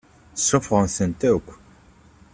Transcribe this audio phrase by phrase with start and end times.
[0.47, 1.47] Suffɣet-tent akk.